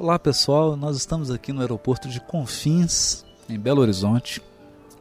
[0.00, 4.40] Olá pessoal, nós estamos aqui no aeroporto de Confins, em Belo Horizonte,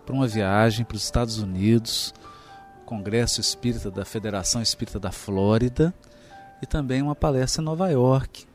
[0.03, 2.15] para uma viagem para os Estados Unidos,
[2.83, 5.93] Congresso Espírita da Federação Espírita da Flórida
[6.63, 8.47] e também uma palestra em Nova York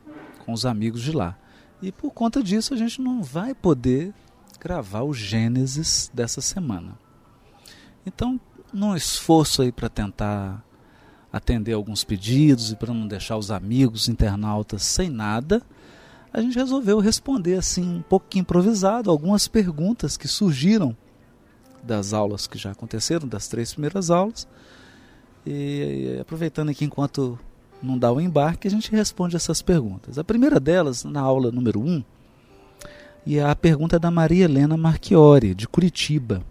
[0.45, 1.39] com os amigos de lá.
[1.81, 4.13] E por conta disso a gente não vai poder
[4.59, 6.99] gravar o Gênesis dessa semana.
[8.05, 8.41] Então,
[8.73, 10.61] num esforço aí para tentar
[11.33, 15.63] atender alguns pedidos e para não deixar os amigos internautas sem nada,
[16.33, 20.97] a gente resolveu responder assim um pouco improvisado algumas perguntas que surgiram
[21.83, 24.47] das aulas que já aconteceram, das três primeiras aulas.
[25.45, 27.39] E, e aproveitando aqui enquanto
[27.83, 30.17] não dá o embarque, a gente responde essas perguntas.
[30.17, 32.05] A primeira delas, na aula número 1, um,
[33.27, 36.43] e a pergunta é da Maria Helena Marchiori, de Curitiba.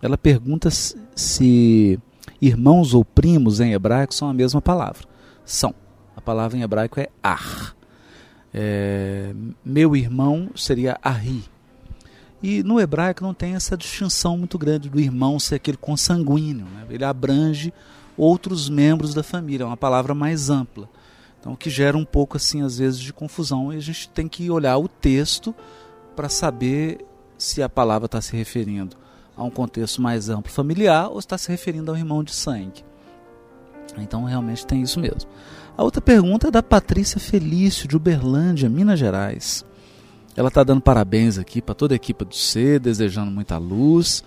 [0.00, 1.98] Ela pergunta se
[2.40, 5.06] irmãos ou primos em hebraico são a mesma palavra.
[5.44, 5.74] São.
[6.14, 7.76] A palavra em hebraico é ar.
[8.58, 11.44] É, meu irmão seria Ahi.
[12.42, 16.64] E no hebraico não tem essa distinção muito grande do irmão ser aquele consanguíneo.
[16.64, 16.86] Né?
[16.88, 17.70] Ele abrange
[18.16, 20.88] outros membros da família, é uma palavra mais ampla.
[21.38, 23.72] Então, o que gera um pouco, assim, às vezes, de confusão.
[23.72, 25.54] E a gente tem que olhar o texto
[26.14, 27.04] para saber
[27.36, 28.96] se a palavra está se referindo
[29.36, 32.82] a um contexto mais amplo familiar ou está se referindo ao irmão de sangue.
[33.98, 35.28] Então, realmente tem isso mesmo.
[35.76, 39.62] A outra pergunta é da Patrícia Felício, de Uberlândia, Minas Gerais.
[40.34, 44.24] Ela está dando parabéns aqui para toda a equipe do C, desejando muita luz.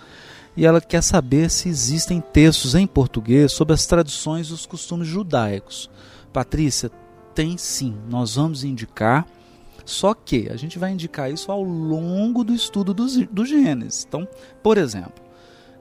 [0.56, 5.08] E ela quer saber se existem textos em português sobre as tradições e os costumes
[5.08, 5.90] judaicos.
[6.32, 6.92] Patrícia,
[7.34, 7.98] tem sim.
[8.08, 9.26] Nós vamos indicar.
[9.84, 14.06] Só que a gente vai indicar isso ao longo do estudo do, do Gênesis.
[14.08, 14.28] Então,
[14.62, 15.24] por exemplo,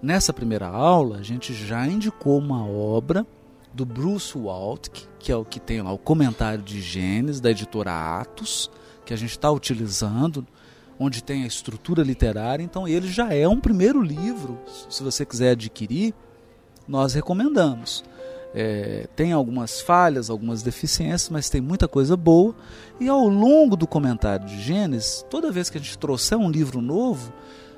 [0.03, 3.27] nessa primeira aula, a gente já indicou uma obra
[3.79, 7.93] do Bruce Waltke, que é o que tem lá o comentário de Gênesis, da editora
[7.93, 8.69] Atos,
[9.07, 10.45] que a gente está utilizando,
[10.99, 12.65] onde tem a estrutura literária.
[12.65, 14.59] Então, ele já é um primeiro livro,
[14.91, 16.13] se você quiser adquirir,
[16.89, 18.03] nós recomendamos.
[18.53, 22.57] É, tem algumas falhas, algumas deficiências, mas tem muita coisa boa.
[22.99, 26.83] E ao longo do comentário de Gênesis, toda vez que a gente trouxer um livro
[26.83, 27.33] novo,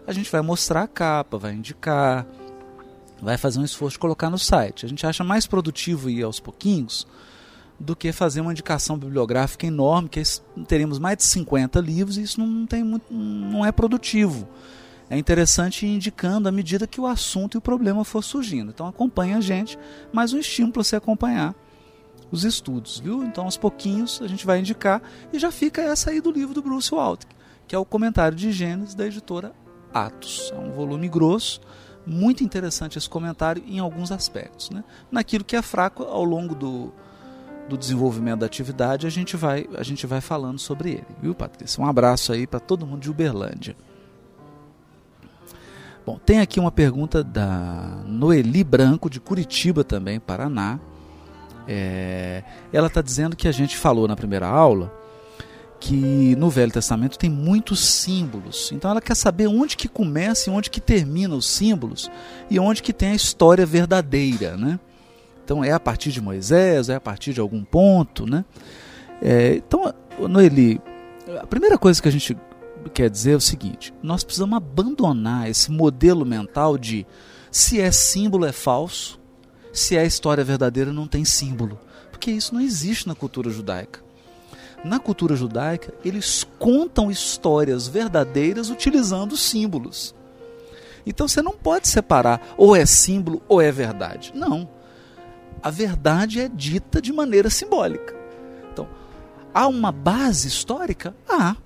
[0.06, 2.26] a gente vai mostrar a capa, vai indicar,
[3.20, 4.86] vai fazer um esforço de colocar no site.
[4.86, 7.06] A gente acha mais produtivo ir aos pouquinhos
[7.78, 10.22] do que fazer uma indicação bibliográfica enorme, que
[10.68, 14.46] teremos mais de 50 livros e isso não, tem muito, não é produtivo.
[15.08, 18.70] É interessante ir indicando à medida que o assunto e o problema for surgindo.
[18.70, 19.78] Então acompanha a gente,
[20.12, 21.54] mais um estímulo para você acompanhar
[22.30, 23.24] os estudos, viu?
[23.24, 26.62] Então aos pouquinhos a gente vai indicar e já fica essa aí do livro do
[26.62, 27.34] Bruce Waltke,
[27.66, 29.52] que é o comentário de Gênesis da editora
[29.92, 30.52] Atos.
[30.54, 31.60] É um volume grosso,
[32.10, 34.68] muito interessante esse comentário em alguns aspectos.
[34.70, 34.82] Né?
[35.10, 36.92] Naquilo que é fraco ao longo do,
[37.68, 41.06] do desenvolvimento da atividade, a gente vai, a gente vai falando sobre ele.
[41.22, 41.80] Viu, Patrícia?
[41.80, 43.76] Um abraço aí para todo mundo de Uberlândia.
[46.04, 50.80] Bom, tem aqui uma pergunta da Noeli Branco, de Curitiba também, Paraná.
[51.68, 52.42] É,
[52.72, 54.99] ela está dizendo que a gente falou na primeira aula
[55.80, 58.70] que no Velho Testamento tem muitos símbolos.
[58.70, 62.10] Então ela quer saber onde que começa e onde que termina os símbolos
[62.50, 64.78] e onde que tem a história verdadeira, né?
[65.42, 68.44] Então é a partir de Moisés, é a partir de algum ponto, né?
[69.22, 69.92] É, então,
[70.28, 70.80] Noeli,
[71.40, 72.36] a primeira coisa que a gente
[72.92, 77.06] quer dizer é o seguinte: nós precisamos abandonar esse modelo mental de
[77.50, 79.18] se é símbolo é falso,
[79.72, 81.78] se é história verdadeira não tem símbolo,
[82.10, 84.09] porque isso não existe na cultura judaica.
[84.82, 90.14] Na cultura judaica, eles contam histórias verdadeiras utilizando símbolos.
[91.04, 94.32] Então você não pode separar ou é símbolo ou é verdade.
[94.34, 94.68] Não.
[95.62, 98.14] A verdade é dita de maneira simbólica.
[98.72, 98.88] Então,
[99.52, 101.14] há uma base histórica?
[101.28, 101.56] Há.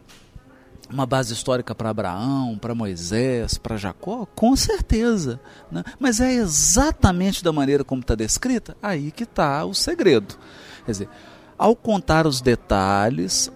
[0.91, 4.26] Uma base histórica para Abraão, para Moisés, para Jacó?
[4.34, 5.41] Com certeza.
[5.70, 5.82] Né?
[5.98, 8.76] Mas é exatamente da maneira como está descrita?
[8.82, 10.36] Aí que está o segredo.
[10.84, 11.08] Quer dizer,
[11.59, 13.51] ao contar os detalhes,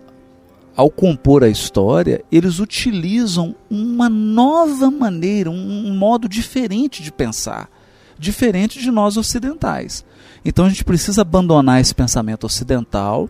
[0.76, 7.68] ao compor a história, eles utilizam uma nova maneira, um modo diferente de pensar,
[8.16, 10.04] diferente de nós ocidentais.
[10.44, 13.28] Então a gente precisa abandonar esse pensamento ocidental,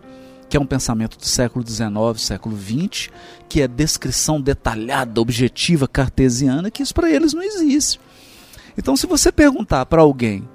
[0.49, 1.88] que é um pensamento do século XIX,
[2.19, 3.09] século XX,
[3.49, 7.99] que é descrição detalhada, objetiva, cartesiana, que isso para eles não existe.
[8.76, 10.47] Então, se você perguntar para alguém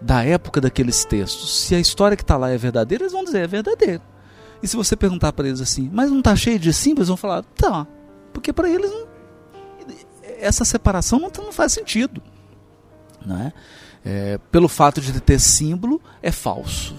[0.00, 3.44] da época daqueles textos, se a história que está lá é verdadeira, eles vão dizer
[3.44, 4.02] é verdadeira.
[4.62, 7.42] E se você perguntar para eles assim, mas não está cheio de símbolos, vão falar,
[7.42, 7.86] tá,
[8.32, 9.06] porque para eles não,
[10.38, 12.22] essa separação não, não, faz sentido.
[13.24, 13.52] Não é?
[14.04, 14.38] é?
[14.50, 16.94] pelo fato de ter símbolo, é falso.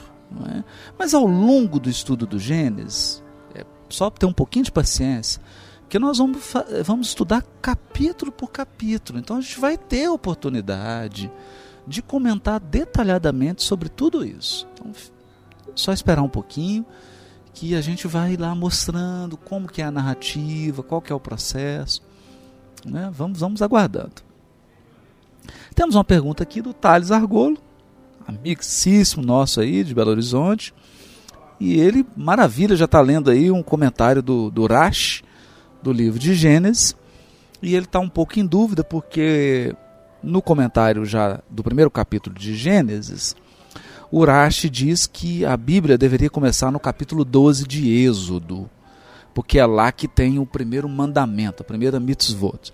[0.56, 0.64] É?
[0.98, 3.24] Mas ao longo do estudo do Gênesis,
[3.56, 5.42] é, só ter um pouquinho de paciência,
[5.90, 6.54] que nós vamos,
[6.84, 9.20] vamos estudar capítulo por capítulo.
[9.20, 11.32] Então a gente vai ter oportunidade
[11.88, 14.68] de comentar detalhadamente sobre tudo isso.
[14.74, 14.92] Então,
[15.74, 16.86] só esperar um pouquinho
[17.54, 21.20] que a gente vai lá mostrando como que é a narrativa, qual que é o
[21.20, 22.04] processo.
[22.86, 23.10] Né?
[23.14, 24.28] Vamos, vamos aguardando.
[25.74, 27.58] Temos uma pergunta aqui do Thales Argolo,
[28.28, 30.74] amicíssimo nosso aí de Belo Horizonte.
[31.60, 35.24] E ele, maravilha, já está lendo aí um comentário do, do Rash,
[35.82, 36.96] do livro de Gênesis.
[37.62, 39.76] E ele está um pouco em dúvida, porque
[40.24, 43.36] no comentário já do primeiro capítulo de Gênesis,
[44.12, 48.70] o Rashi diz que a Bíblia deveria começar no capítulo 12 de Êxodo,
[49.34, 52.74] porque é lá que tem o primeiro mandamento, a primeira mitzvot.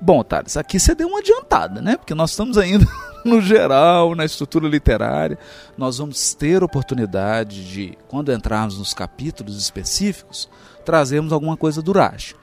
[0.00, 1.96] Bom, Thales, aqui você deu uma adiantada, né?
[1.96, 2.86] Porque nós estamos ainda
[3.24, 5.38] no geral, na estrutura literária.
[5.76, 10.48] Nós vamos ter oportunidade de, quando entrarmos nos capítulos específicos,
[10.84, 12.36] trazermos alguma coisa do Rashi.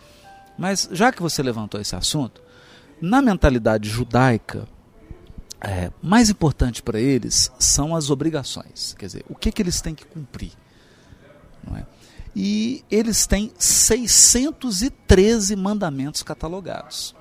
[0.58, 2.42] Mas já que você levantou esse assunto,
[3.04, 4.66] na mentalidade judaica,
[5.60, 8.96] é, mais importante para eles são as obrigações.
[8.98, 10.54] Quer dizer, o que, que eles têm que cumprir.
[11.76, 11.84] É?
[12.34, 17.14] E eles têm 613 mandamentos catalogados.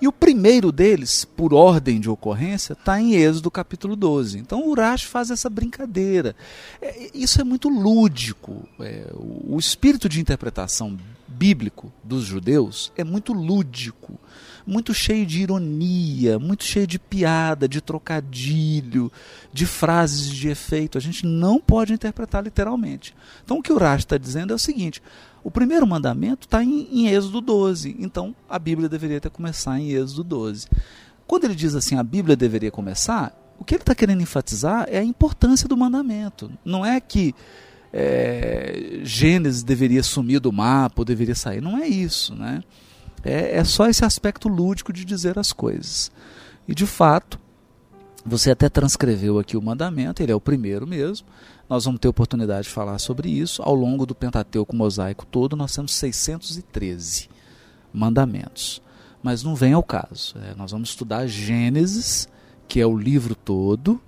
[0.00, 4.38] E o primeiro deles, por ordem de ocorrência, está em Êxodo capítulo 12.
[4.38, 6.34] Então o Urash faz essa brincadeira.
[6.80, 8.66] É, isso é muito lúdico.
[8.80, 10.96] É, o espírito de interpretação
[11.28, 14.18] bíblico dos judeus é muito lúdico
[14.66, 19.10] muito cheio de ironia, muito cheio de piada, de trocadilho,
[19.52, 20.96] de frases de efeito.
[20.96, 23.14] A gente não pode interpretar literalmente.
[23.44, 25.02] Então o que o Rashi está dizendo é o seguinte:
[25.42, 29.90] o primeiro mandamento está em, em Êxodo 12, então a Bíblia deveria ter começar em
[29.90, 30.68] Êxodo 12.
[31.26, 34.98] Quando ele diz assim, a Bíblia deveria começar, o que ele está querendo enfatizar é
[34.98, 36.50] a importância do mandamento.
[36.64, 37.34] Não é que
[37.92, 41.60] é, Gênesis deveria sumir do mapa ou deveria sair.
[41.60, 42.62] Não é isso, né?
[43.22, 46.10] É, é só esse aspecto lúdico de dizer as coisas.
[46.66, 47.38] E de fato,
[48.24, 51.26] você até transcreveu aqui o mandamento, ele é o primeiro mesmo.
[51.70, 53.62] Nós vamos ter oportunidade de falar sobre isso.
[53.62, 57.30] Ao longo do Pentateuco mosaico todo, nós temos 613
[57.92, 58.82] mandamentos.
[59.22, 60.34] Mas não vem ao caso.
[60.38, 62.28] É, nós vamos estudar Gênesis,
[62.66, 64.00] que é o livro todo,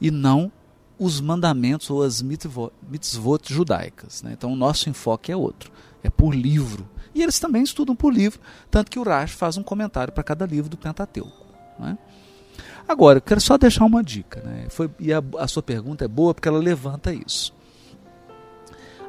[0.00, 0.50] e não
[0.98, 4.22] os mandamentos ou as mitzvot judaicas.
[4.22, 4.32] Né?
[4.32, 5.70] Então o nosso enfoque é outro.
[6.02, 8.40] É por livro e eles também estudam por livro,
[8.70, 11.46] tanto que o Rash faz um comentário para cada livro do Pentateuco.
[11.78, 11.96] Né?
[12.86, 14.66] Agora, eu quero só deixar uma dica, né?
[14.68, 17.54] Foi, e a, a sua pergunta é boa porque ela levanta isso.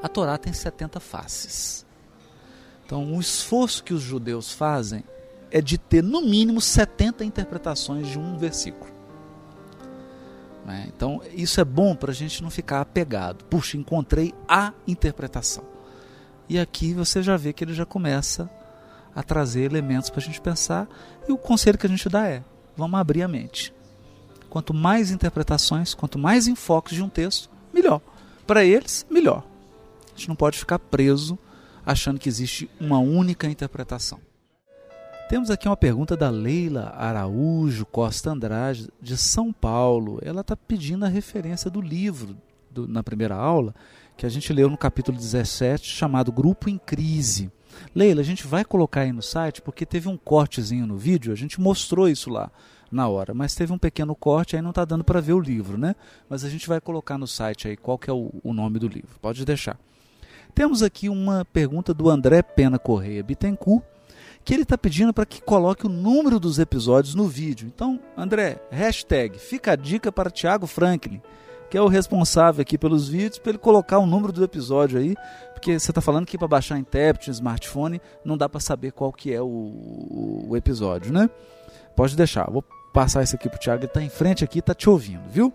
[0.01, 1.85] A Torá tem 70 faces.
[2.85, 5.03] Então, o esforço que os judeus fazem
[5.51, 8.91] é de ter no mínimo 70 interpretações de um versículo.
[10.65, 10.85] Né?
[10.95, 13.45] Então, isso é bom para a gente não ficar apegado.
[13.45, 15.63] Puxa, encontrei a interpretação.
[16.47, 18.49] E aqui você já vê que ele já começa
[19.15, 20.87] a trazer elementos para a gente pensar.
[21.27, 22.43] E o conselho que a gente dá é:
[22.77, 23.73] vamos abrir a mente.
[24.49, 28.01] Quanto mais interpretações, quanto mais enfoques de um texto, melhor.
[28.47, 29.43] Para eles, melhor.
[30.07, 31.37] A gente não pode ficar preso
[31.85, 34.19] achando que existe uma única interpretação.
[35.27, 40.19] Temos aqui uma pergunta da Leila Araújo Costa Andrade, de São Paulo.
[40.21, 42.37] Ela está pedindo a referência do livro
[42.69, 43.73] do, na primeira aula
[44.15, 47.51] que a gente leu no capítulo 17, chamado Grupo em Crise.
[47.93, 51.35] Leila, a gente vai colocar aí no site, porque teve um cortezinho no vídeo, a
[51.35, 52.51] gente mostrou isso lá
[52.91, 55.77] na hora, mas teve um pequeno corte, aí não está dando para ver o livro,
[55.77, 55.95] né?
[56.29, 58.87] Mas a gente vai colocar no site aí qual que é o, o nome do
[58.87, 59.77] livro, pode deixar.
[60.53, 63.83] Temos aqui uma pergunta do André Pena Correia Bittencourt,
[64.43, 67.67] que ele está pedindo para que coloque o número dos episódios no vídeo.
[67.73, 71.19] Então, André, hashtag, fica a dica para Tiago Franklin
[71.69, 75.15] que é o responsável aqui pelos vídeos, para ele colocar o número do episódio aí,
[75.65, 79.11] porque você está falando que para baixar em tablet, smartphone, não dá para saber qual
[79.11, 81.27] que é o, o, episódio, né?
[81.95, 84.75] Pode deixar, vou passar isso aqui para o Thiago, ele está em frente aqui, está
[84.75, 85.51] te ouvindo, viu?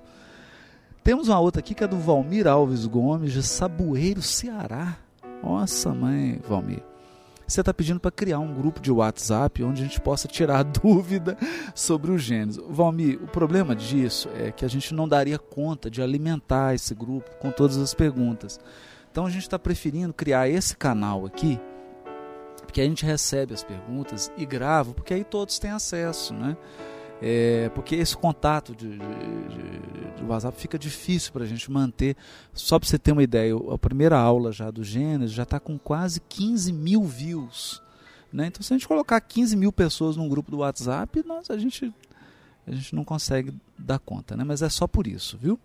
[1.05, 4.97] Temos uma outra aqui que é do Valmir Alves Gomes, de Saboeiro, Ceará.
[5.45, 6.83] Nossa, mãe, Valmir
[7.51, 11.37] você está pedindo para criar um grupo de WhatsApp onde a gente possa tirar dúvida
[11.75, 12.63] sobre o Gênesis.
[12.69, 17.29] Valmir, o problema disso é que a gente não daria conta de alimentar esse grupo
[17.41, 18.61] com todas as perguntas.
[19.11, 21.59] Então a gente está preferindo criar esse canal aqui,
[22.63, 26.57] porque a gente recebe as perguntas e grava, porque aí todos têm acesso, né?
[27.23, 32.17] É, porque esse contato de, de, de, WhatsApp fica difícil para a gente manter.
[32.55, 35.79] Só para você ter uma ideia, a primeira aula já do Gênesis já está com
[35.79, 37.83] quase 15 mil views.
[38.33, 38.47] Né?
[38.47, 41.93] Então, se a gente colocar 15 mil pessoas num grupo do WhatsApp, nós, a, gente,
[42.67, 44.35] a gente não consegue dar conta.
[44.35, 44.45] Né?
[44.45, 45.59] Mas é só por isso, viu?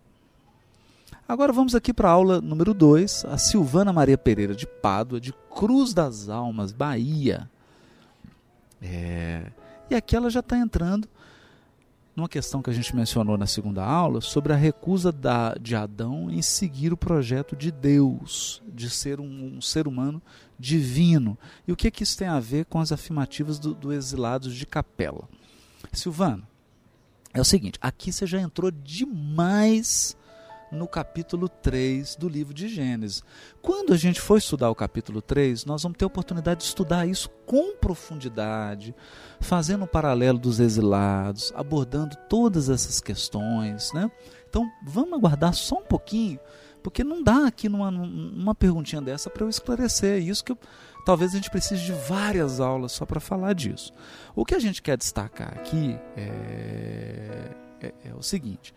[1.28, 5.34] Agora vamos aqui para a aula número 2, a Silvana Maria Pereira de Pádua, de
[5.54, 7.50] Cruz das Almas, Bahia.
[8.82, 9.52] É,
[9.90, 11.08] e aqui ela já está entrando
[12.16, 16.32] numa questão que a gente mencionou na segunda aula sobre a recusa da, de Adão
[16.32, 20.22] em seguir o projeto de Deus, de ser um, um ser humano
[20.58, 21.38] divino.
[21.68, 24.66] E o que, que isso tem a ver com as afirmativas do, do Exilados de
[24.66, 25.28] Capela?
[25.92, 26.48] Silvano,
[27.34, 30.16] é o seguinte: aqui você já entrou demais
[30.76, 33.24] no capítulo 3 do livro de Gênesis.
[33.62, 37.08] Quando a gente for estudar o capítulo 3, nós vamos ter a oportunidade de estudar
[37.08, 38.94] isso com profundidade,
[39.40, 43.92] fazendo um paralelo dos exilados, abordando todas essas questões.
[43.94, 44.12] Né?
[44.50, 46.40] Então, vamos aguardar só um pouquinho,
[46.84, 50.58] porque não dá aqui numa, numa perguntinha dessa para eu esclarecer isso que eu,
[51.06, 53.92] talvez a gente precise de várias aulas só para falar disso.
[54.36, 58.74] O que a gente quer destacar aqui é, é, é o seguinte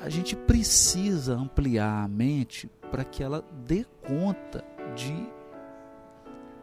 [0.00, 4.64] a gente precisa ampliar a mente para que ela dê conta
[4.94, 5.28] de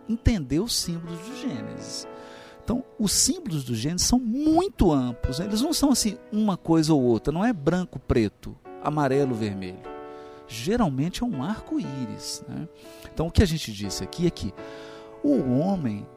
[0.07, 2.07] entender os símbolos do Gênesis.
[2.63, 5.45] Então, os símbolos do Gênesis são muito amplos, né?
[5.45, 9.95] eles não são assim uma coisa ou outra, não é branco, preto, amarelo, vermelho.
[10.47, 12.43] Geralmente é um arco-íris.
[12.47, 12.67] Né?
[13.13, 14.53] Então, o que a gente disse aqui é que
[15.23, 16.07] o homem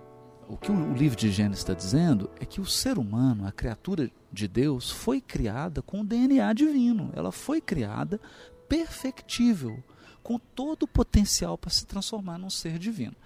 [0.48, 4.10] o que o livro de Gênesis está dizendo é que o ser humano, a criatura
[4.32, 7.11] de Deus, foi criada com o DNA divino.
[7.14, 8.20] Ela foi criada
[8.68, 9.82] perfectível,
[10.23, 13.16] com todo o potencial para se transformar num ser divino.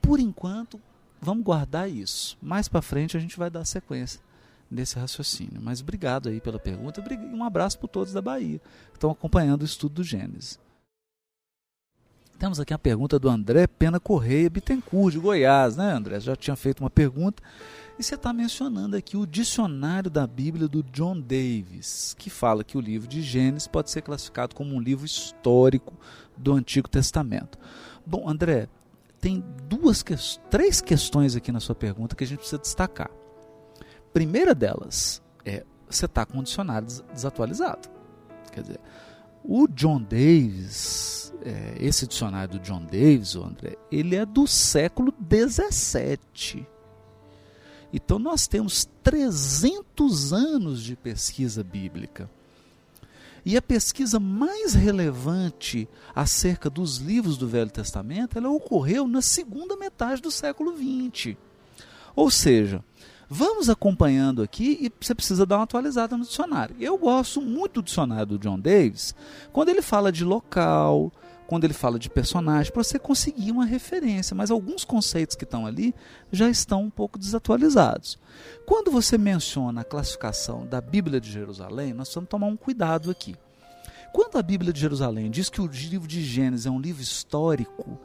[0.00, 0.80] Por enquanto,
[1.20, 2.36] vamos guardar isso.
[2.40, 4.20] Mais para frente a gente vai dar sequência
[4.70, 5.60] nesse raciocínio.
[5.60, 9.62] Mas obrigado aí pela pergunta e um abraço para todos da Bahia que estão acompanhando
[9.62, 10.58] o estudo do Gênesis.
[12.38, 16.20] Temos aqui a pergunta do André Pena Correia Bittencourt, de Goiás, né, André?
[16.20, 17.42] Já tinha feito uma pergunta.
[18.00, 22.78] E você está mencionando aqui o dicionário da Bíblia do John Davis, que fala que
[22.78, 25.92] o livro de Gênesis pode ser classificado como um livro histórico
[26.34, 27.58] do Antigo Testamento.
[28.06, 28.68] Bom, André,
[29.20, 30.02] tem duas,
[30.48, 33.10] três questões aqui na sua pergunta que a gente precisa destacar.
[34.14, 37.86] Primeira delas é você está com o dicionário desatualizado.
[38.50, 38.80] Quer dizer,
[39.44, 46.66] o John Davis, é, esse dicionário do John Davis, André, ele é do século 17.
[47.92, 52.30] Então nós temos 300 anos de pesquisa bíblica.
[53.44, 59.76] E a pesquisa mais relevante acerca dos livros do Velho Testamento, ela ocorreu na segunda
[59.76, 61.38] metade do século 20.
[62.14, 62.84] Ou seja,
[63.32, 66.74] Vamos acompanhando aqui e você precisa dar uma atualizada no dicionário.
[66.80, 69.14] Eu gosto muito do dicionário do John Davis,
[69.52, 71.12] quando ele fala de local,
[71.50, 75.66] quando ele fala de personagem, para você conseguir uma referência, mas alguns conceitos que estão
[75.66, 75.92] ali
[76.30, 78.16] já estão um pouco desatualizados.
[78.64, 83.34] Quando você menciona a classificação da Bíblia de Jerusalém, nós precisamos tomar um cuidado aqui.
[84.12, 87.98] Quando a Bíblia de Jerusalém diz que o livro de Gênesis é um livro histórico,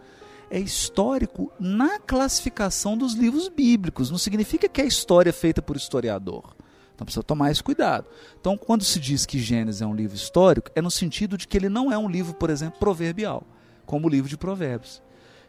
[0.50, 4.10] é histórico na classificação dos livros bíblicos.
[4.10, 6.56] Não significa que é história feita por historiador.
[6.96, 8.08] Então precisa tomar esse cuidado.
[8.40, 11.58] Então, quando se diz que Gênesis é um livro histórico, é no sentido de que
[11.58, 13.44] ele não é um livro, por exemplo, proverbial,
[13.86, 15.04] como o livro de Provérbios.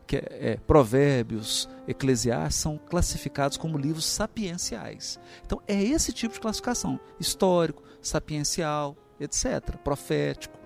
[0.07, 5.19] Que é, é, provérbios, Eclesiastes são classificados como livros sapienciais.
[5.45, 10.57] Então, é esse tipo de classificação: histórico, sapiencial, etc., profético.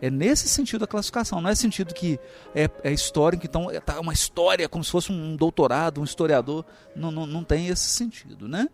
[0.00, 2.20] É nesse sentido a classificação, não é sentido que
[2.54, 6.64] é, é histórico, então é tá uma história como se fosse um doutorado, um historiador.
[6.94, 8.68] Não, não, não tem esse sentido, né?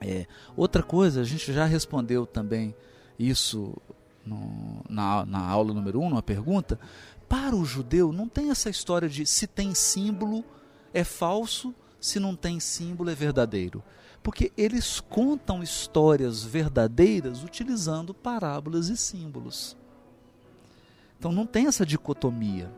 [0.00, 0.26] É,
[0.56, 2.74] outra coisa, a gente já respondeu também
[3.18, 3.76] isso
[4.24, 6.78] no, na, na aula número 1, um, numa pergunta.
[7.28, 10.44] Para o judeu, não tem essa história de se tem símbolo
[10.94, 13.82] é falso, se não tem símbolo é verdadeiro.
[14.22, 19.76] Porque eles contam histórias verdadeiras utilizando parábolas e símbolos.
[21.18, 22.70] Então não tem essa dicotomia,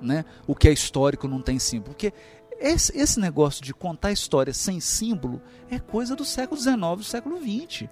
[0.00, 0.24] né?
[0.46, 2.12] O que é histórico não tem símbolo, porque
[2.58, 7.38] esse, esse negócio de contar história sem símbolo é coisa do século XIX, do século
[7.38, 7.88] XX.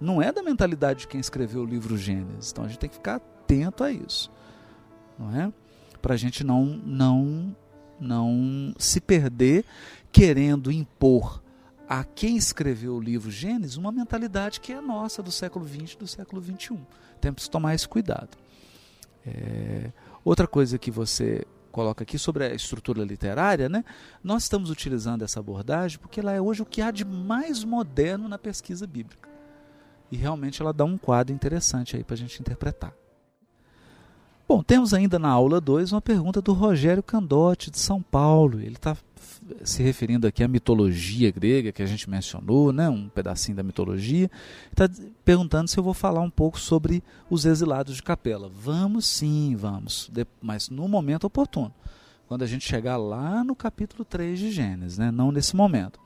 [0.00, 2.50] Não é da mentalidade de quem escreveu o livro Gênesis.
[2.50, 4.30] Então a gente tem que ficar atento a isso,
[5.18, 5.52] não é?
[6.00, 7.56] Para a gente não não
[8.00, 9.64] não se perder
[10.10, 11.40] querendo impor
[11.88, 16.06] a quem escreveu o livro Gênesis uma mentalidade que é nossa do século XX, do
[16.06, 16.78] século XXI.
[17.20, 18.36] Temos que tomar esse cuidado.
[19.24, 19.92] É,
[20.24, 23.84] outra coisa que você coloca aqui sobre a estrutura literária, né?
[24.22, 28.28] Nós estamos utilizando essa abordagem porque ela é hoje o que há de mais moderno
[28.28, 29.28] na pesquisa bíblica.
[30.10, 32.94] E realmente ela dá um quadro interessante aí para a gente interpretar.
[34.52, 38.60] Bom, temos ainda na aula 2 uma pergunta do Rogério Candotti, de São Paulo.
[38.60, 38.94] Ele está
[39.64, 44.30] se referindo aqui à mitologia grega que a gente mencionou, né, um pedacinho da mitologia,
[44.70, 44.90] está
[45.24, 48.50] perguntando se eu vou falar um pouco sobre os exilados de capela.
[48.54, 50.10] Vamos sim, vamos,
[50.42, 51.72] mas no momento oportuno,
[52.28, 55.98] quando a gente chegar lá no capítulo 3 de Gênesis, né, não nesse momento.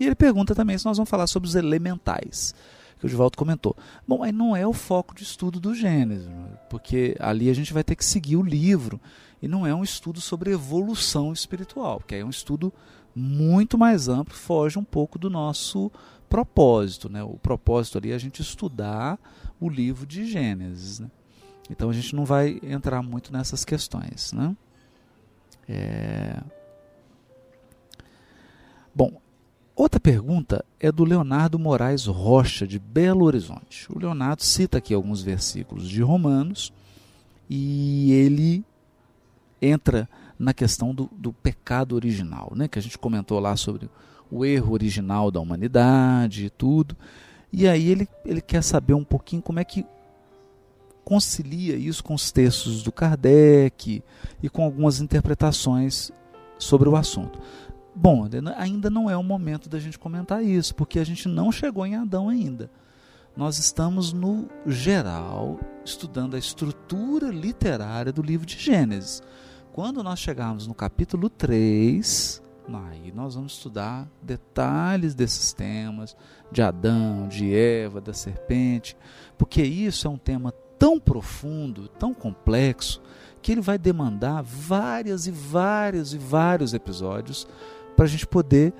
[0.00, 2.54] E ele pergunta também se nós vamos falar sobre os elementais,
[3.00, 3.74] que o Divaldo comentou.
[4.06, 6.28] Bom, aí não é o foco de estudo do Gênesis,
[6.68, 9.00] porque ali a gente vai ter que seguir o livro
[9.40, 12.72] e não é um estudo sobre evolução espiritual, porque é um estudo
[13.14, 15.90] muito mais amplo, foge um pouco do nosso
[16.28, 17.08] propósito.
[17.08, 17.22] Né?
[17.22, 19.18] O propósito ali é a gente estudar
[19.58, 21.00] o livro de Gênesis.
[21.00, 21.10] Né?
[21.70, 24.32] Então a gente não vai entrar muito nessas questões.
[24.34, 24.54] Né?
[25.66, 26.42] É...
[28.94, 29.20] Bom,
[29.80, 33.86] outra pergunta é do Leonardo Moraes Rocha, de Belo Horizonte.
[33.90, 36.72] O Leonardo cita aqui alguns versículos de Romanos
[37.48, 38.64] e ele
[39.60, 40.08] entra
[40.38, 42.68] na questão do, do pecado original, né?
[42.68, 43.88] que a gente comentou lá sobre
[44.30, 46.96] o erro original da humanidade e tudo.
[47.52, 49.84] E aí ele, ele quer saber um pouquinho como é que
[51.04, 54.02] concilia isso com os textos do Kardec
[54.42, 56.12] e com algumas interpretações
[56.58, 57.40] sobre o assunto.
[57.94, 61.84] Bom, ainda não é o momento da gente comentar isso, porque a gente não chegou
[61.84, 62.70] em Adão ainda.
[63.36, 69.22] Nós estamos no geral estudando a estrutura literária do livro de Gênesis.
[69.72, 76.16] Quando nós chegarmos no capítulo 3, aí nós vamos estudar detalhes desses temas,
[76.50, 78.96] de Adão, de Eva, da serpente,
[79.38, 83.00] porque isso é um tema tão profundo, tão complexo,
[83.42, 87.46] que ele vai demandar várias e vários e vários episódios
[87.96, 88.72] para a gente poder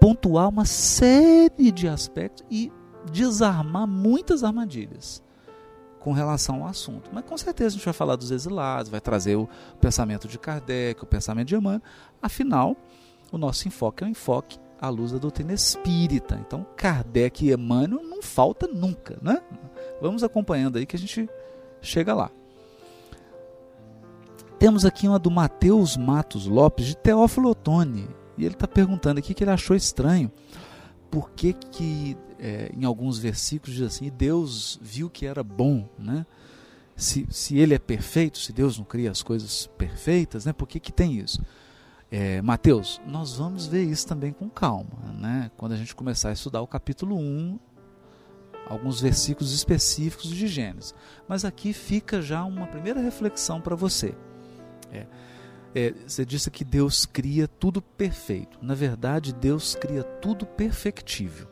[0.00, 2.72] pontuar uma série de aspectos e
[3.10, 5.22] desarmar muitas armadilhas
[5.98, 7.10] com relação ao assunto.
[7.12, 9.48] Mas com certeza a gente vai falar dos exilados, vai trazer o
[9.80, 11.80] pensamento de Kardec, o pensamento de Emmanuel.
[12.20, 12.76] Afinal,
[13.32, 16.38] o nosso enfoque é um enfoque à luz da doutrina espírita.
[16.46, 19.40] Então, Kardec e Emmanuel não falta nunca, né?
[20.00, 21.26] Vamos acompanhando aí que a gente
[21.80, 22.30] chega lá.
[24.58, 28.06] Temos aqui uma do Mateus Matos Lopes, de Teófilo Otoni.
[28.36, 30.30] E ele está perguntando aqui que ele achou estranho
[31.10, 36.26] por que, que é, em alguns versículos diz assim: Deus viu que era bom, né?
[36.96, 40.52] Se, se ele é perfeito, se Deus não cria as coisas perfeitas, né?
[40.52, 41.40] Por que, que tem isso?
[42.10, 45.50] É, Mateus, nós vamos ver isso também com calma, né?
[45.56, 47.58] Quando a gente começar a estudar o capítulo 1,
[48.68, 50.94] alguns versículos específicos de Gênesis.
[51.28, 54.14] Mas aqui fica já uma primeira reflexão para você.
[54.92, 55.06] É,
[55.74, 58.58] é, você disse que Deus cria tudo perfeito.
[58.62, 61.48] Na verdade, Deus cria tudo perfectível.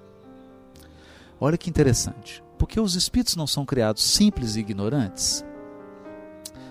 [1.41, 2.43] Olha que interessante.
[2.57, 5.45] Porque os espíritos não são criados simples e ignorantes?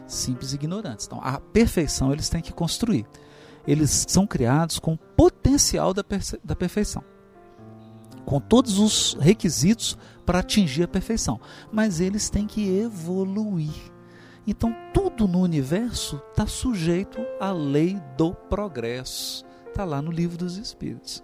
[0.08, 1.06] Simples e ignorantes.
[1.06, 3.06] Então, a perfeição eles têm que construir.
[3.68, 6.06] Eles são criados com o potencial da,
[6.42, 7.04] da perfeição.
[8.26, 11.40] Com todos os requisitos para atingir a perfeição.
[11.70, 13.92] Mas eles têm que evoluir
[14.46, 14.76] então,
[15.22, 19.46] tudo no universo está sujeito à lei do progresso.
[19.68, 21.24] Está lá no livro dos Espíritos.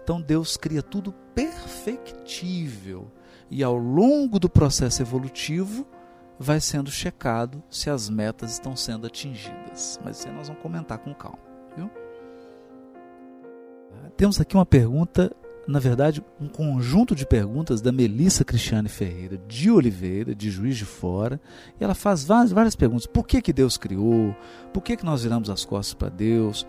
[0.00, 3.10] Então, Deus cria tudo perfectível.
[3.50, 5.84] E ao longo do processo evolutivo,
[6.38, 9.98] vai sendo checado se as metas estão sendo atingidas.
[10.04, 11.38] Mas isso aí nós vamos comentar com calma.
[11.76, 11.90] Viu?
[14.16, 15.34] Temos aqui uma pergunta
[15.66, 20.84] na verdade, um conjunto de perguntas da Melissa Cristiane Ferreira de Oliveira, de Juiz de
[20.84, 21.40] Fora,
[21.80, 23.06] e ela faz várias, várias perguntas.
[23.06, 24.34] Por que, que Deus criou?
[24.72, 26.66] Por que, que nós viramos as costas para Deus?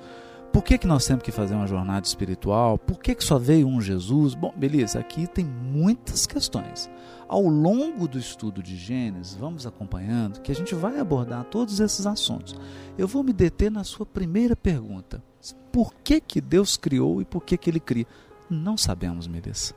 [0.53, 2.77] Por que, que nós temos que fazer uma jornada espiritual?
[2.77, 4.35] Por que, que só veio um Jesus?
[4.35, 6.87] Bom, beleza, aqui tem muitas questões.
[7.27, 12.05] Ao longo do estudo de Gênesis, vamos acompanhando que a gente vai abordar todos esses
[12.05, 12.55] assuntos.
[12.95, 15.23] Eu vou me deter na sua primeira pergunta.
[15.71, 18.05] Por que, que Deus criou e por que, que ele cria?
[18.53, 19.73] Não sabemos, Melissa.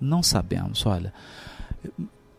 [0.00, 0.84] Não sabemos.
[0.86, 1.12] Olha,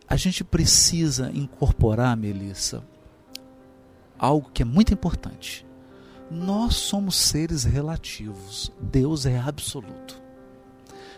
[0.07, 2.83] a gente precisa incorporar, Melissa,
[4.17, 5.65] algo que é muito importante.
[6.29, 10.21] Nós somos seres relativos, Deus é absoluto.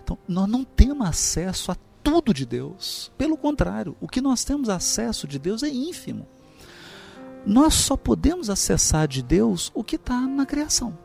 [0.03, 3.11] Então, nós não temos acesso a tudo de Deus.
[3.17, 6.27] Pelo contrário, o que nós temos acesso de Deus é ínfimo.
[7.45, 10.97] Nós só podemos acessar de Deus o que está na criação.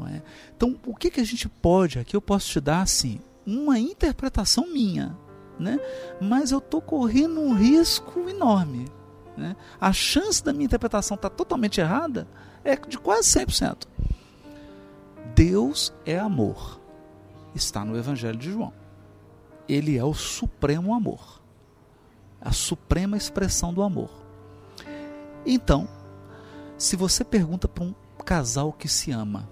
[0.00, 0.22] É?
[0.56, 4.66] Então, o que, que a gente pode, aqui eu posso te dar assim, uma interpretação
[4.72, 5.16] minha,
[5.58, 5.78] né?
[6.20, 8.86] mas eu estou correndo um risco enorme.
[9.36, 9.56] Né?
[9.80, 12.26] A chance da minha interpretação estar tá totalmente errada
[12.64, 13.86] é de quase 100%.
[15.34, 16.80] Deus é amor.
[17.54, 18.72] Está no Evangelho de João.
[19.68, 21.40] Ele é o supremo amor.
[22.40, 24.10] A suprema expressão do amor.
[25.46, 25.88] Então,
[26.76, 29.48] se você pergunta para um casal que se ama,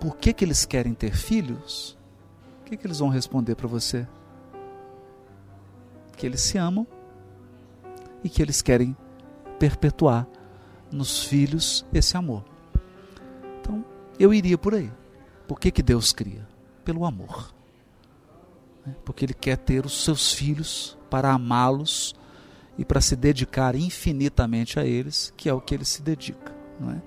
[0.00, 1.98] por que, que eles querem ter filhos,
[2.60, 4.06] o que, que eles vão responder para você?
[6.16, 6.86] Que eles se amam
[8.22, 8.96] e que eles querem
[9.58, 10.26] perpetuar
[10.90, 12.44] nos filhos esse amor.
[13.60, 13.84] Então,
[14.18, 14.90] eu iria por aí.
[15.46, 16.46] Por que, que Deus cria?
[16.84, 17.52] Pelo amor.
[18.84, 18.94] Né?
[19.04, 22.14] Porque Ele quer ter os seus filhos para amá-los
[22.78, 26.54] e para se dedicar infinitamente a eles, que é o que ele se dedica.
[26.78, 27.02] Não é?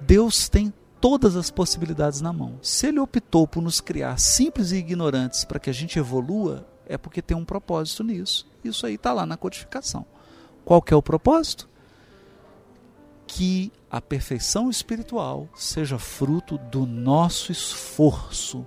[0.00, 0.72] Deus tem
[1.04, 2.58] todas as possibilidades na mão.
[2.62, 6.96] Se ele optou por nos criar simples e ignorantes para que a gente evolua, é
[6.96, 8.46] porque tem um propósito nisso.
[8.64, 10.06] Isso aí está lá na codificação.
[10.64, 11.68] Qual que é o propósito?
[13.26, 18.66] Que a perfeição espiritual seja fruto do nosso esforço.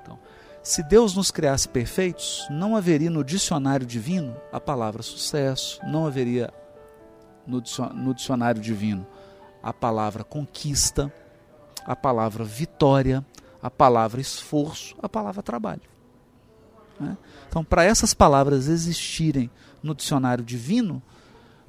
[0.00, 0.18] Então,
[0.62, 6.50] se Deus nos criasse perfeitos, não haveria no dicionário divino a palavra sucesso, não haveria
[7.46, 9.06] no dicionário divino
[9.62, 11.12] a palavra conquista,
[11.86, 13.24] a palavra vitória,
[13.62, 15.82] a palavra esforço, a palavra trabalho.
[16.98, 17.16] Né?
[17.48, 19.50] Então, para essas palavras existirem
[19.82, 21.02] no dicionário divino,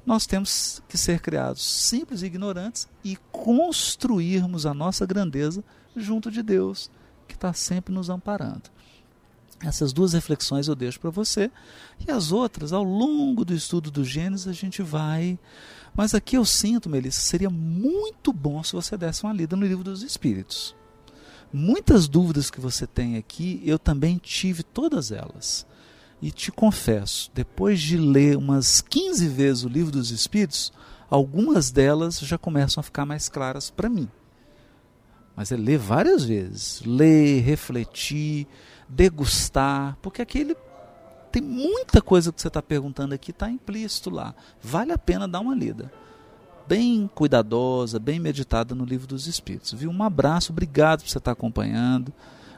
[0.04, 5.62] nós temos que ser criados simples e ignorantes e construirmos a nossa grandeza
[5.94, 6.90] junto de Deus,
[7.26, 8.70] que está sempre nos amparando.
[9.60, 11.50] Essas duas reflexões eu deixo para você.
[12.06, 15.38] E as outras, ao longo do estudo do Gênesis, a gente vai.
[15.98, 19.82] Mas aqui eu sinto, Melissa, seria muito bom se você desse uma lida no livro
[19.82, 20.76] dos Espíritos.
[21.52, 25.66] Muitas dúvidas que você tem aqui, eu também tive todas elas.
[26.22, 30.72] E te confesso, depois de ler umas 15 vezes o livro dos Espíritos,
[31.10, 34.08] algumas delas já começam a ficar mais claras para mim.
[35.34, 38.46] Mas é ler várias vezes, ler, refletir,
[38.88, 40.54] degustar, porque aquele
[41.30, 44.34] tem muita coisa que você está perguntando aqui está implícito lá.
[44.62, 45.92] Vale a pena dar uma lida.
[46.66, 49.72] Bem cuidadosa, bem meditada no livro dos Espíritos.
[49.72, 49.90] Viu?
[49.90, 52.12] Um abraço, obrigado por você estar tá acompanhando.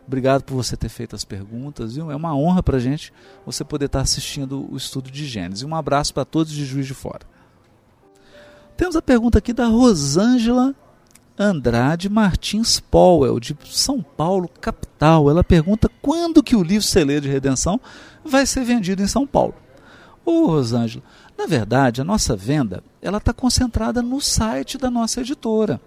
[0.06, 1.94] Obrigado por você ter feito as perguntas.
[1.94, 2.10] Viu?
[2.10, 3.12] É uma honra para a gente
[3.46, 5.62] você poder estar tá assistindo o estudo de Gênesis.
[5.62, 7.26] Um abraço para todos de Juiz de Fora.
[8.76, 10.74] Temos a pergunta aqui da Rosângela
[11.42, 15.30] Andrade Martins Powell, de São Paulo, capital.
[15.30, 17.80] Ela pergunta quando que o livro Celeiro de Redenção
[18.22, 19.54] vai ser vendido em São Paulo.
[20.22, 21.02] Ô Rosângela,
[21.38, 25.80] na verdade, a nossa venda ela está concentrada no site da nossa editora.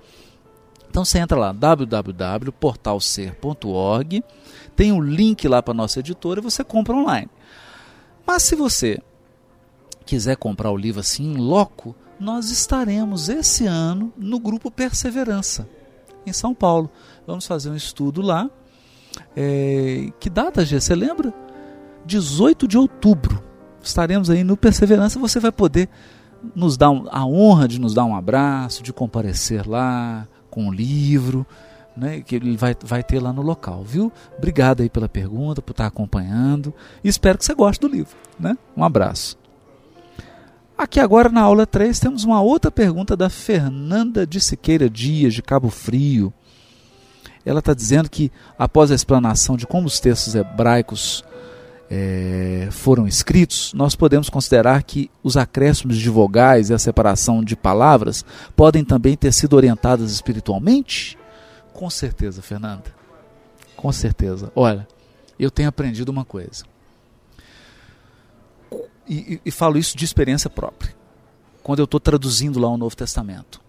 [0.89, 4.23] Então você entra lá, www.portalcer.org,
[4.75, 7.29] tem um link lá para a nossa editora e você compra online.
[8.25, 8.99] Mas se você
[10.03, 15.67] quiser comprar o livro assim em loco, nós estaremos esse ano no grupo Perseverança,
[16.25, 16.89] em São Paulo.
[17.27, 18.49] Vamos fazer um estudo lá.
[19.35, 20.79] É, que data, Gê?
[20.79, 21.33] Você lembra?
[22.05, 23.43] 18 de outubro.
[23.81, 25.19] Estaremos aí no Perseverança.
[25.19, 25.89] Você vai poder
[26.55, 30.73] nos dar um, a honra de nos dar um abraço, de comparecer lá com o
[30.73, 31.45] livro,
[31.95, 34.11] né, que ele vai, vai ter lá no local, viu?
[34.37, 36.73] Obrigado aí pela pergunta, por estar acompanhando.
[37.03, 38.15] Espero que você goste do livro.
[38.39, 38.57] Né?
[38.75, 39.37] Um abraço.
[40.83, 45.41] Aqui agora na aula 3 temos uma outra pergunta da Fernanda de Siqueira Dias, de
[45.41, 46.33] Cabo Frio.
[47.45, 51.23] Ela está dizendo que após a explanação de como os textos hebraicos
[51.89, 57.55] é, foram escritos, nós podemos considerar que os acréscimos de vogais e a separação de
[57.55, 61.17] palavras podem também ter sido orientadas espiritualmente?
[61.71, 62.93] Com certeza, Fernanda.
[63.77, 64.51] Com certeza.
[64.53, 64.85] Olha,
[65.39, 66.72] eu tenho aprendido uma coisa
[69.07, 70.95] e, e, falo isso de experiência própria,
[71.61, 73.61] quando eu estou traduzindo lá o Novo Testamento.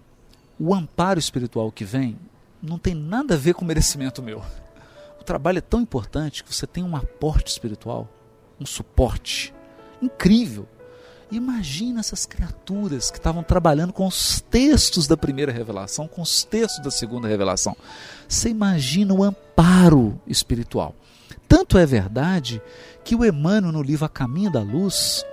[0.59, 2.17] O amparo espiritual que vem
[2.63, 4.43] não tem nada a ver com merecimento meu.
[5.21, 8.09] O trabalho é tão importante que você tem um aporte espiritual,
[8.61, 9.53] um suporte
[10.01, 10.69] incrível.
[11.31, 16.85] Imagina essas criaturas que estavam trabalhando com os textos da primeira revelação, com os textos
[16.85, 17.77] da segunda revelação.
[18.29, 20.95] Você imagina o amparo espiritual.
[21.55, 22.61] Tanto é verdade
[23.05, 25.25] que o Emmanuel, no livro A Caminho da Luz,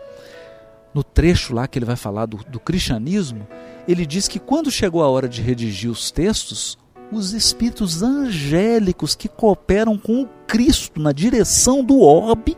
[0.93, 3.47] no trecho lá que ele vai falar do, do cristianismo,
[3.87, 6.77] ele diz que quando chegou a hora de redigir os textos,
[7.11, 12.55] os espíritos angélicos que cooperam com o Cristo na direção do orbe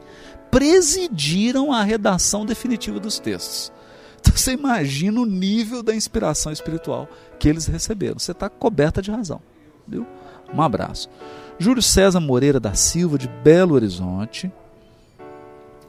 [0.52, 3.72] presidiram a redação definitiva dos textos.
[4.20, 7.08] Então você imagina o nível da inspiração espiritual
[7.40, 8.20] que eles receberam.
[8.20, 9.42] Você está coberta de razão.
[9.88, 10.06] Viu?
[10.54, 11.10] Um abraço.
[11.58, 14.52] Júlio César Moreira da Silva, de Belo Horizonte,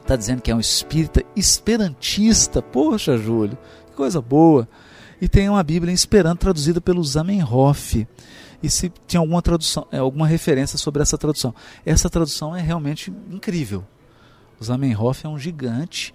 [0.01, 2.61] está dizendo que é um espírita esperantista.
[2.61, 4.67] Poxa, Júlio, que coisa boa.
[5.21, 8.07] E tem uma Bíblia em Esperanto traduzida pelo Zamenhof.
[8.61, 11.53] E se tinha alguma tradução, é, alguma referência sobre essa tradução.
[11.85, 13.83] Essa tradução é realmente incrível.
[14.59, 16.13] O Zamenhof é um gigante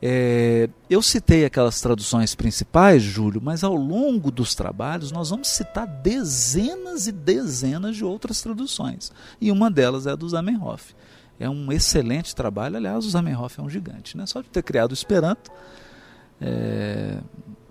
[0.00, 5.86] É, eu citei aquelas traduções principais, Júlio, mas ao longo dos trabalhos nós vamos citar
[5.86, 9.10] dezenas e dezenas de outras traduções.
[9.40, 10.94] E uma delas é a do Zamenhof.
[11.38, 14.16] É um excelente trabalho, aliás, o Zamenhof é um gigante.
[14.16, 14.26] Né?
[14.26, 15.50] Só de ter criado o Esperanto
[16.40, 17.18] é,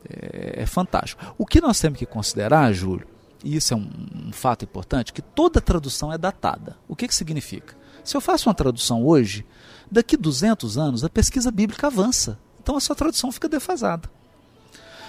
[0.09, 1.35] é, é fantástico.
[1.38, 3.07] O que nós temos que considerar, Júlio,
[3.43, 3.88] e isso é um,
[4.27, 6.75] um fato importante, que toda tradução é datada.
[6.88, 7.75] O que, que significa?
[8.05, 9.45] Se eu faço uma tradução hoje,
[9.91, 12.39] daqui 200 anos a pesquisa bíblica avança.
[12.61, 14.09] Então a sua tradução fica defasada.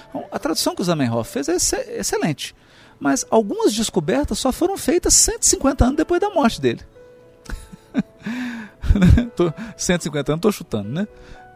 [0.09, 2.55] Então, a tradução que o Zamenhof fez é excelente,
[2.99, 6.81] mas algumas descobertas só foram feitas 150 anos depois da morte dele.
[9.37, 11.07] tô, 150 anos estou chutando, né?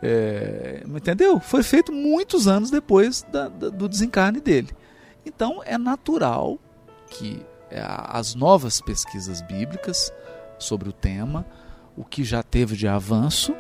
[0.02, 1.40] É, entendeu?
[1.40, 4.70] Foi feito muitos anos depois da, da, do desencarne dele.
[5.24, 6.58] Então é natural
[7.10, 10.12] que é, as novas pesquisas bíblicas
[10.60, 11.44] sobre o tema,
[11.96, 13.54] o que já teve de avanço,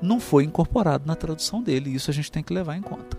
[0.00, 1.90] não foi incorporado na tradução dele.
[1.90, 3.16] E isso a gente tem que levar em conta.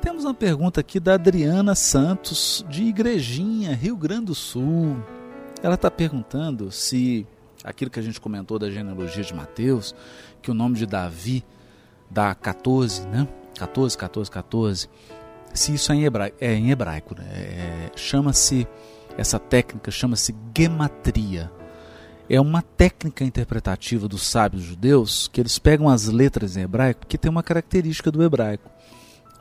[0.00, 4.96] Temos uma pergunta aqui da Adriana Santos, de Igrejinha, Rio Grande do Sul.
[5.62, 7.26] Ela está perguntando se
[7.62, 9.94] aquilo que a gente comentou da genealogia de Mateus,
[10.40, 11.44] que o nome de Davi
[12.10, 13.28] dá 14, né?
[13.58, 14.88] 14, 14, 14.
[15.52, 17.26] Se isso é em hebraico, é em hebraico, né?
[17.28, 18.66] é, chama-se
[19.16, 21.50] essa técnica chama-se gematria.
[22.28, 27.18] É uma técnica interpretativa dos sábios judeus que eles pegam as letras em hebraico, que
[27.18, 28.70] tem uma característica do hebraico.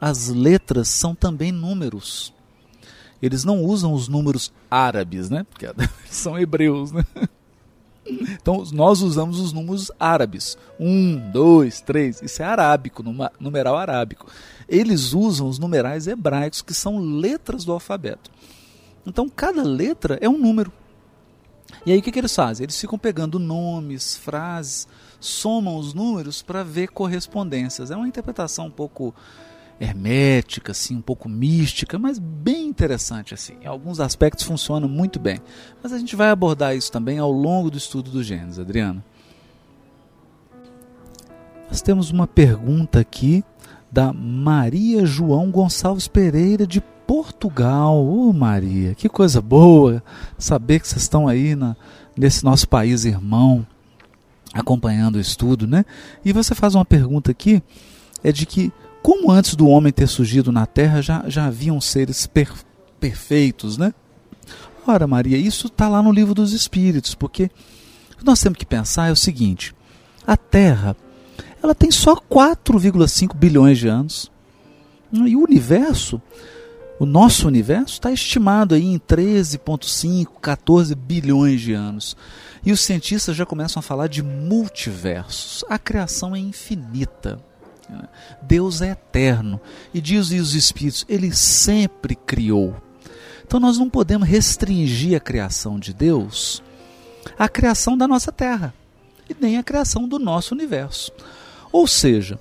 [0.02, 2.34] As letras são também números.
[3.22, 5.46] Eles não usam os números árabes, né?
[5.50, 5.68] Porque
[6.10, 7.06] são hebreus, né?
[8.12, 10.58] Então nós usamos os números árabes.
[10.80, 12.20] Um, dois, três.
[12.24, 13.04] Isso é arábico,
[13.40, 14.26] numeral arábico.
[14.68, 18.32] Eles usam os numerais hebraicos, que são letras do alfabeto.
[19.10, 20.72] Então cada letra é um número.
[21.86, 22.64] E aí o que, que eles fazem?
[22.64, 24.88] Eles ficam pegando nomes, frases,
[25.20, 27.92] somam os números para ver correspondências.
[27.92, 29.14] É uma interpretação um pouco
[29.80, 33.56] hermética, assim, um pouco mística, mas bem interessante assim.
[33.62, 35.40] Em alguns aspectos funciona muito bem.
[35.82, 39.04] Mas a gente vai abordar isso também ao longo do estudo do Gênesis, Adriano.
[41.70, 43.44] Nós temos uma pergunta aqui
[43.92, 47.96] da Maria João Gonçalves Pereira de Portugal.
[47.96, 50.04] Ô oh, Maria, que coisa boa
[50.38, 51.76] saber que vocês estão aí na,
[52.16, 53.66] nesse nosso país irmão,
[54.54, 55.86] acompanhando o estudo, né?
[56.24, 57.64] E você faz uma pergunta aqui,
[58.24, 62.28] é de que como antes do homem ter surgido na terra já, já haviam seres
[62.28, 62.54] per,
[63.00, 63.92] perfeitos, né?
[64.86, 67.50] Ora, Maria, isso está lá no livro dos Espíritos, porque
[68.24, 69.74] nós temos que pensar é o seguinte:
[70.28, 70.96] a Terra
[71.64, 74.32] ela tem só 4,5 bilhões de anos.
[75.12, 76.22] E o universo,
[77.00, 82.18] o nosso universo, está estimado aí em 13,5, 14 bilhões de anos.
[82.64, 85.64] E os cientistas já começam a falar de multiversos.
[85.70, 87.40] A criação é infinita.
[88.42, 89.62] Deus é eterno.
[89.94, 92.76] E diz os Espíritos, Ele sempre criou.
[93.46, 96.62] Então nós não podemos restringir a criação de Deus
[97.38, 98.74] à criação da nossa terra
[99.30, 101.12] e nem à criação do nosso universo.
[101.72, 102.38] Ou seja,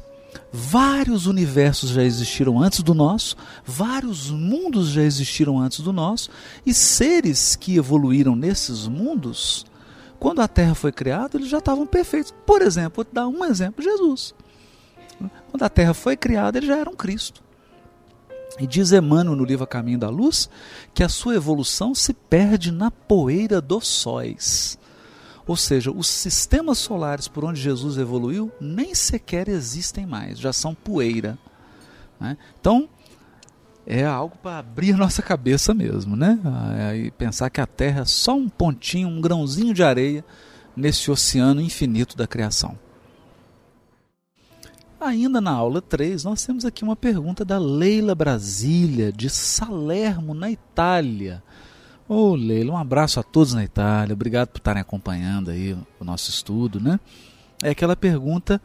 [0.53, 6.31] vários universos já existiram antes do nosso, vários mundos já existiram antes do nosso,
[6.65, 9.67] e seres que evoluíram nesses mundos,
[10.19, 12.35] quando a Terra foi criada, eles já estavam perfeitos.
[12.45, 14.35] Por exemplo, vou dar um exemplo: Jesus.
[15.51, 17.43] Quando a Terra foi criada, ele já era um Cristo.
[18.59, 20.49] E diz Emmanuel no livro A Caminho da Luz
[20.93, 24.79] que a sua evolução se perde na poeira dos sóis.
[25.49, 30.75] Ou seja, os sistemas solares por onde Jesus evoluiu nem sequer existem mais, já são
[30.75, 31.39] poeira.
[32.21, 32.37] Né?
[32.61, 32.87] Então,
[33.87, 36.39] é algo para abrir nossa cabeça mesmo, né?
[36.45, 40.23] Ah, e pensar que a Terra é só um pontinho, um grãozinho de areia
[40.77, 42.79] nesse oceano infinito da criação.
[45.01, 50.51] Ainda na aula 3, nós temos aqui uma pergunta da Leila Brasília, de Salermo, na
[50.51, 51.43] Itália.
[52.09, 56.31] Ô Leila, um abraço a todos na Itália, obrigado por estarem acompanhando aí o nosso
[56.31, 56.99] estudo, né?
[57.63, 58.63] É aquela pergunta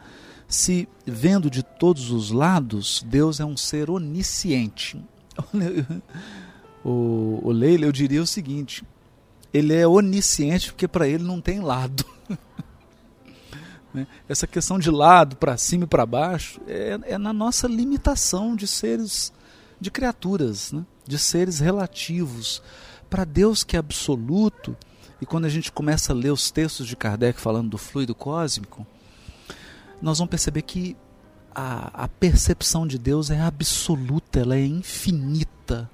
[0.47, 4.97] se, vendo de todos os lados, Deus é um ser onisciente.
[6.85, 8.81] o, o Leila, eu diria o seguinte,
[9.53, 12.05] ele é onisciente porque para ele não tem lado.
[13.93, 14.07] Né?
[14.27, 18.65] Essa questão de lado, para cima e para baixo, é, é, na nossa limitação de
[18.65, 19.31] seres,
[19.79, 20.83] de criaturas, né?
[21.05, 22.59] de seres relativos.
[23.13, 24.75] Para Deus que é absoluto,
[25.21, 28.87] e quando a gente começa a ler os textos de Kardec falando do fluido cósmico,
[30.01, 30.97] nós vamos perceber que
[31.53, 35.87] a, a percepção de Deus é absoluta, ela é infinita.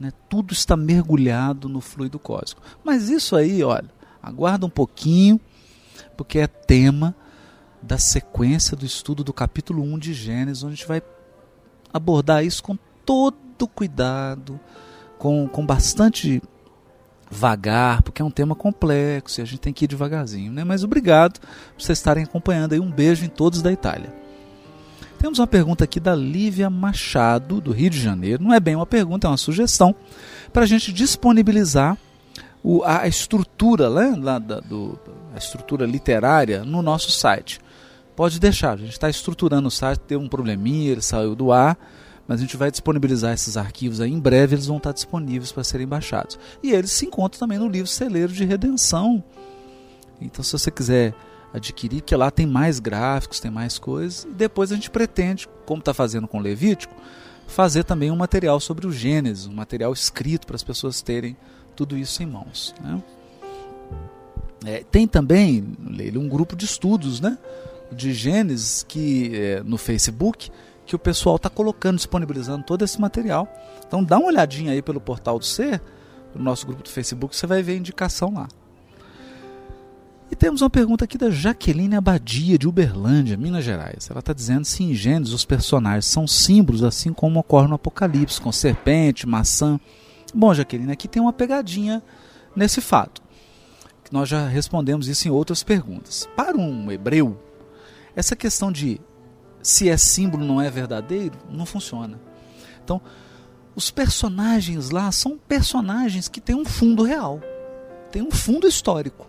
[0.00, 0.12] Né?
[0.28, 2.60] Tudo está mergulhado no fluido cósmico.
[2.82, 3.88] Mas isso aí, olha,
[4.20, 5.40] aguarda um pouquinho
[6.16, 7.14] porque é tema
[7.80, 11.02] da sequência do estudo do capítulo 1 de Gênesis, onde a gente vai
[11.94, 12.76] abordar isso com
[13.06, 14.58] todo cuidado,
[15.22, 16.42] com, com bastante
[17.30, 20.50] vagar, porque é um tema complexo e a gente tem que ir devagarzinho.
[20.50, 20.64] Né?
[20.64, 22.80] Mas obrigado por vocês estarem acompanhando aí.
[22.80, 24.12] Um beijo em todos da Itália.
[25.20, 28.42] Temos uma pergunta aqui da Lívia Machado, do Rio de Janeiro.
[28.42, 29.94] Não é bem uma pergunta, é uma sugestão
[30.52, 31.96] para a gente disponibilizar
[32.60, 34.98] o, a estrutura, né, lá da, do,
[35.32, 37.60] a estrutura literária no nosso site.
[38.16, 41.78] Pode deixar, a gente está estruturando o site, tem um probleminha, ele saiu do ar,
[42.26, 44.10] mas a gente vai disponibilizar esses arquivos aí.
[44.10, 46.38] Em breve eles vão estar disponíveis para serem baixados.
[46.62, 49.22] E eles se encontram também no livro Celeiro de Redenção.
[50.20, 51.14] Então, se você quiser
[51.52, 55.80] adquirir, que lá tem mais gráficos, tem mais coisas, e depois a gente pretende, como
[55.80, 56.94] está fazendo com o Levítico,
[57.46, 61.36] fazer também um material sobre o Gênesis, um material escrito para as pessoas terem
[61.76, 62.74] tudo isso em mãos.
[62.80, 63.02] Né?
[64.64, 65.76] É, tem também,
[66.16, 67.36] um grupo de estudos né,
[67.90, 70.50] de Gênesis que, é, no Facebook
[70.92, 73.48] que o pessoal está colocando, disponibilizando todo esse material.
[73.86, 75.80] Então dá uma olhadinha aí pelo portal do Ser,
[76.34, 78.46] no nosso grupo do Facebook, você vai ver a indicação lá.
[80.30, 84.08] E temos uma pergunta aqui da Jaqueline Abadia, de Uberlândia, Minas Gerais.
[84.10, 88.40] Ela está dizendo se em Gênesis os personagens são símbolos, assim como ocorre no Apocalipse,
[88.40, 89.80] com serpente, maçã.
[90.34, 92.02] Bom, Jaqueline, aqui tem uma pegadinha
[92.54, 93.22] nesse fato.
[94.10, 96.28] Nós já respondemos isso em outras perguntas.
[96.36, 97.38] Para um hebreu,
[98.14, 99.00] essa questão de
[99.62, 102.20] se é símbolo não é verdadeiro, não funciona.
[102.84, 103.00] Então,
[103.74, 107.40] os personagens lá são personagens que têm um fundo real,
[108.10, 109.26] tem um fundo histórico.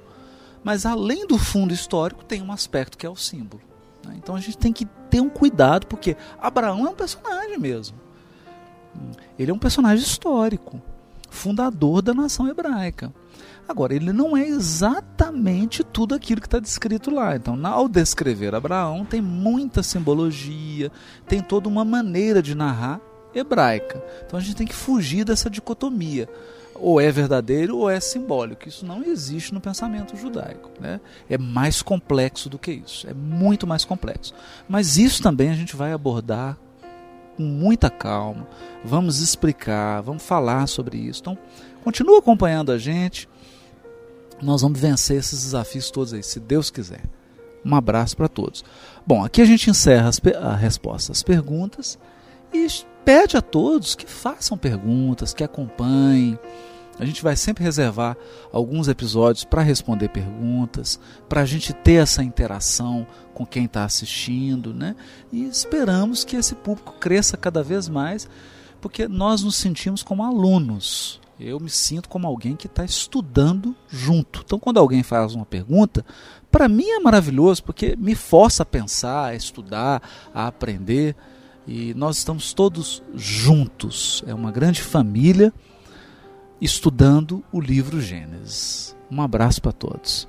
[0.63, 3.61] Mas além do fundo histórico, tem um aspecto que é o símbolo.
[4.05, 4.15] Né?
[4.17, 7.97] Então a gente tem que ter um cuidado, porque Abraão é um personagem mesmo.
[9.37, 10.81] Ele é um personagem histórico,
[11.29, 13.13] fundador da nação hebraica.
[13.73, 17.36] Agora, ele não é exatamente tudo aquilo que está descrito lá.
[17.36, 20.91] Então, ao descrever Abraão, tem muita simbologia,
[21.27, 23.01] tem toda uma maneira de narrar
[23.33, 23.99] hebraica.
[24.23, 26.29] Então, a gente tem que fugir dessa dicotomia
[26.75, 28.69] ou é verdadeiro ou é simbólico.
[28.69, 30.69] Isso não existe no pensamento judaico.
[30.79, 31.01] Né?
[31.27, 33.09] É mais complexo do que isso.
[33.09, 34.36] É muito mais complexo.
[34.69, 36.59] Mas isso também a gente vai abordar
[37.36, 38.47] com muita calma.
[38.86, 41.21] Vamos explicar, vamos falar sobre isso.
[41.21, 41.36] Então,
[41.83, 43.27] continua acompanhando a gente.
[44.43, 47.01] Nós vamos vencer esses desafios todos aí, se Deus quiser.
[47.65, 48.63] Um abraço para todos.
[49.08, 51.97] Bom, aqui a gente encerra a resposta às perguntas
[52.53, 52.67] e
[53.06, 56.38] pede a todos que façam perguntas, que acompanhem.
[56.99, 58.15] A gente vai sempre reservar
[58.51, 64.73] alguns episódios para responder perguntas, para a gente ter essa interação com quem está assistindo,
[64.73, 64.95] né?
[65.32, 68.29] E esperamos que esse público cresça cada vez mais,
[68.79, 71.19] porque nós nos sentimos como alunos.
[71.39, 74.41] Eu me sinto como alguém que está estudando junto.
[74.45, 76.05] Então, quando alguém faz uma pergunta,
[76.51, 80.01] para mim é maravilhoso, porque me força a pensar, a estudar,
[80.33, 81.15] a aprender.
[81.67, 84.23] E nós estamos todos juntos.
[84.27, 85.51] É uma grande família
[86.61, 88.95] estudando o livro Gênesis.
[89.09, 90.27] Um abraço para todos.